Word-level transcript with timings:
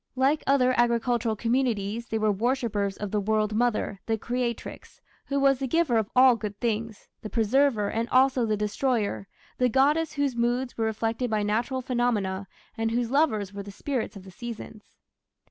Like 0.15 0.43
other 0.47 0.73
agricultural 0.79 1.35
communities 1.35 2.07
they 2.07 2.17
were 2.17 2.31
worshippers 2.31 2.97
of 2.97 3.11
the 3.11 3.21
"World 3.21 3.53
Mother", 3.53 3.99
the 4.07 4.17
Creatrix, 4.17 4.99
who 5.27 5.39
was 5.39 5.59
the 5.59 5.67
giver 5.67 5.99
of 5.99 6.09
all 6.15 6.35
good 6.35 6.59
things, 6.59 7.07
the 7.21 7.29
"Preserver" 7.29 7.87
and 7.87 8.09
also 8.09 8.43
the 8.47 8.57
"Destroyer" 8.57 9.27
the 9.59 9.69
goddess 9.69 10.13
whose 10.13 10.35
moods 10.35 10.75
were 10.75 10.85
reflected 10.85 11.29
by 11.29 11.43
natural 11.43 11.83
phenomena, 11.83 12.47
and 12.75 12.89
whose 12.89 13.11
lovers 13.11 13.53
were 13.53 13.61
the 13.61 13.69
spirits 13.69 14.15
of 14.15 14.23
the 14.23 14.31
seasons. 14.31 14.97